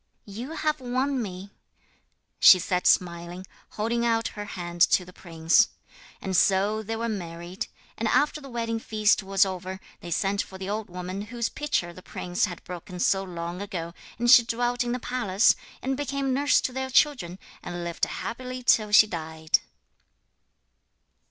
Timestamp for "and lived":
17.61-18.05